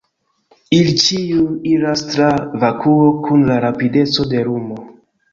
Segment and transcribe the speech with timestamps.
[0.75, 2.29] Ili ĉiuj iras tra
[2.63, 4.79] vakuo kun la rapideco de lumo.